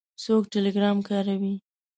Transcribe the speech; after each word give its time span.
څوک 0.23 0.43
ټیلیګرام 0.51 0.97
کاروي؟ 1.07 1.55